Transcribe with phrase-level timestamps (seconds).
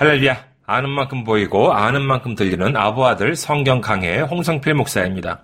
[0.00, 0.44] 할렐루야.
[0.64, 5.42] 아는 만큼 보이고 아는 만큼 들리는 아부아들 성경 강해 홍성필 목사입니다.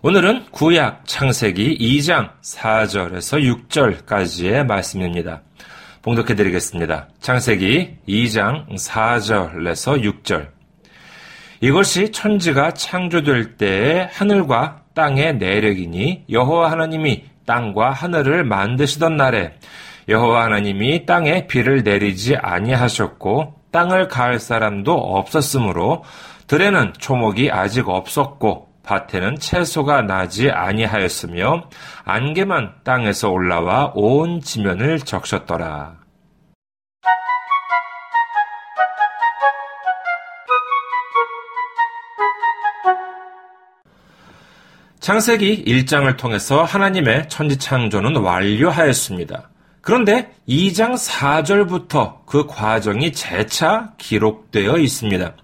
[0.00, 5.42] 오늘은 구약 창세기 2장 4절에서 6절까지의 말씀입니다.
[6.00, 7.08] 봉독해 드리겠습니다.
[7.20, 10.48] 창세기 2장 4절에서 6절.
[11.60, 19.52] 이것이 천지가 창조될 때의 하늘과 땅의 내력이니 여호와 하나님이 땅과 하늘을 만드시던 날에
[20.08, 26.04] 여호와 하나님이 땅에 비를 내리지 아니하셨고 땅을 가할 사람도 없었으므로
[26.46, 31.68] 들에는 초목이 아직 없었고 밭에는 채소가 나지 아니하였으며
[32.04, 36.02] 안개만 땅에서 올라와 온 지면을 적셨더라.
[45.00, 49.51] 창세기 1장을 통해서 하나님의 천지 창조는 완료하였습니다.
[49.82, 55.34] 그런데 2장 4절부터 그 과정이 재차 기록되어 있습니다.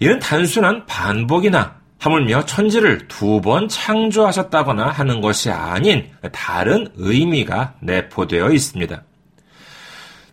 [0.00, 9.02] 이는 단순한 반복이나 하물며 천지를 두 번 창조하셨다거나 하는 것이 아닌 다른 의미가 내포되어 있습니다.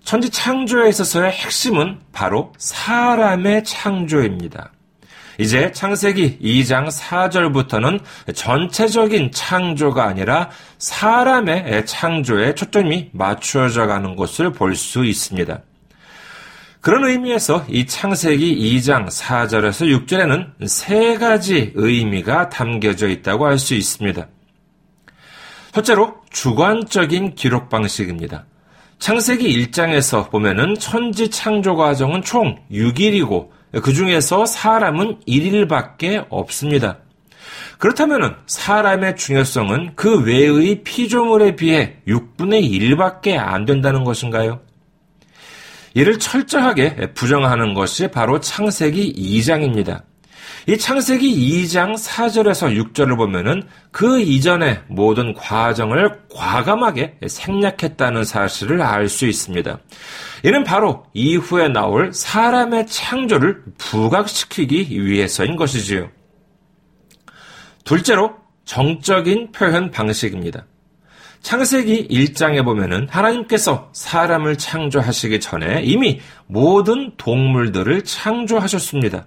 [0.03, 4.71] 천지 창조에 있어서의 핵심은 바로 사람의 창조입니다.
[5.41, 7.99] 이제 창세기 2장 4절부터는
[8.35, 15.63] 전체적인 창조가 아니라 사람의 창조에 초점이 맞추어져 가는 것을 볼 수 있습니다.
[16.79, 24.27] 그런 의미에서 이 창세기 2장 4절에서 6절에는 세 가지 의미가 담겨져 있다고 할 수 있습니다.
[25.73, 28.45] 첫째로 주관적인 기록 방식입니다.
[28.99, 36.97] 창세기 1장에서 보면은 천지 창조 과정은 총 6일이고 그 중에서 사람은 1일밖에 없습니다.
[37.77, 44.61] 그렇다면 사람의 중요성은 그 외의 피조물에 비해 6분의 1밖에 안 된다는 것인가요?
[45.93, 50.03] 이를 철저하게 부정하는 것이 바로 창세기 2장입니다.
[50.67, 59.25] 이 창세기 2장 4절에서 6절을 보면은 그 이전의 모든 과정을 과감하게 생략했다는 사실을 알 수
[59.25, 59.79] 있습니다.
[60.43, 66.09] 이는 바로 이후에 나올 사람의 창조를 부각시키기 위해서인 것이지요.
[67.83, 68.35] 둘째로
[68.65, 70.65] 정적인 표현 방식입니다.
[71.41, 79.25] 창세기 1장에 보면은 하나님께서 사람을 창조하시기 전에 이미 모든 동물들을 창조하셨습니다.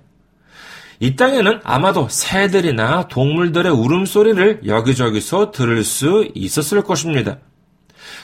[1.01, 7.39] 이 땅에는 아마도 새들이나 동물들의 울음소리를 여기저기서 들을 수 있었을 것입니다.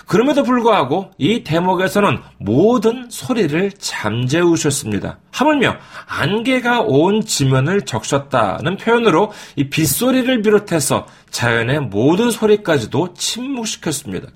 [0.07, 5.19] 그럼에도 불구하고 이 대목에서는 모든 소리를 잠재우셨습니다.
[5.31, 5.77] 하물며
[6.07, 14.29] 안개가 온 지면을 적셨다는 표현으로 이 빗소리를 비롯해서 자연의 모든 소리까지도 침묵시켰습니다.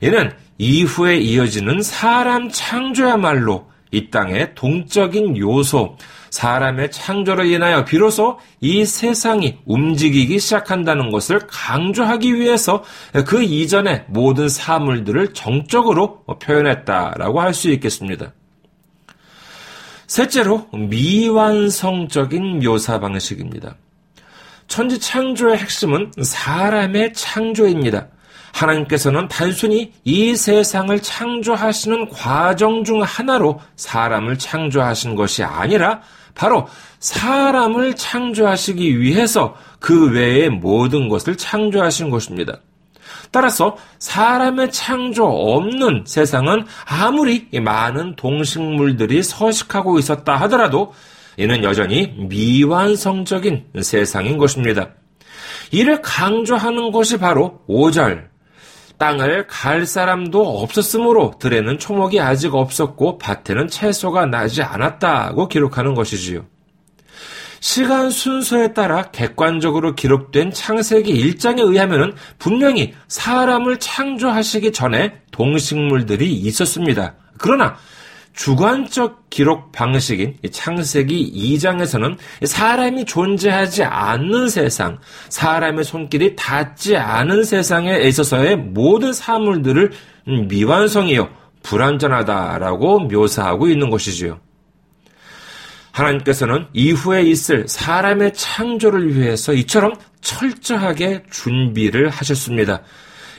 [0.00, 5.96] 이는 이후에 이어지는 사람 창조야말로 이 땅의 동적인 요소,
[6.30, 12.82] 사람의 창조로 인하여 비로소 이 세상이 움직이기 시작한다는 것을 강조하기 위해서
[13.24, 18.32] 그 이전의 모든 사물들을 정적으로 표현했다라고 할 수 있겠습니다.
[20.08, 23.76] 셋째로 미완성적인 묘사 방식입니다.
[24.66, 28.08] 천지 창조의 핵심은 사람의 창조입니다.
[28.54, 36.00] 하나님께서는 단순히 이 세상을 창조하시는 과정 중 하나로 사람을 창조하신 것이 아니라
[36.34, 36.68] 바로
[37.00, 42.60] 사람을 창조하시기 위해서 그 외의 모든 것을 창조하신 것입니다.
[43.30, 50.94] 따라서 사람의 창조 없는 세상은 아무리 많은 동식물들이 서식하고 있었다 하더라도
[51.36, 54.90] 이는 여전히 미완성적인 세상인 것입니다.
[55.72, 58.33] 이를 강조하는 것이 바로 5절
[58.98, 66.46] 땅을 갈 사람도 없었으므로 들에는 초목이 아직 없었고 밭에는 채소가 나지 않았다고 기록하는 것이지요.
[67.60, 77.14] 시간 순서에 따라 객관적으로 기록된 창세기 1장에 의하면 분명히 사람을 창조하시기 전에 동식물들이 있었습니다.
[77.38, 77.76] 그러나
[78.34, 84.98] 주관적 기록 방식인 창세기 2장에서는 사람이 존재하지 않는 세상,
[85.28, 89.92] 사람의 손길이 닿지 않은 세상에 있어서의 모든 사물들을
[90.48, 91.28] 미완성이요,
[91.62, 94.40] 불완전하다라고 묘사하고 있는 것이지요.
[95.92, 102.82] 하나님께서는 이후에 있을 사람의 창조를 위해서 이처럼 철저하게 준비를 하셨습니다.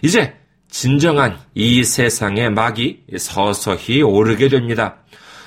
[0.02, 0.34] 이제
[0.78, 4.98] 진정한 이 세상의 막이 서서히 오르게 됩니다.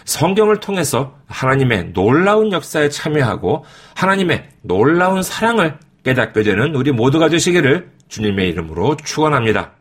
[0.07, 8.49] 성경을 통해서 하나님의 놀라운 역사에 참여하고 하나님의 놀라운 사랑을 깨닫게 되는 우리 모두가 되시기를 주님의
[8.49, 9.73] 이름으로 축원합니다.